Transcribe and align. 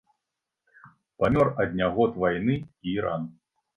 Памёр 1.23 1.47
ад 1.65 1.77
нягод 1.81 2.17
вайны 2.25 2.59
і 2.93 2.97
ран. 3.07 3.29